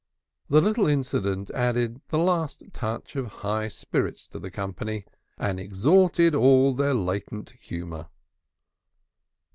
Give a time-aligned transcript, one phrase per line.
[0.49, 5.05] The little incident added the last touch of high spirits to the company
[5.37, 8.07] and extorted all their latent humor.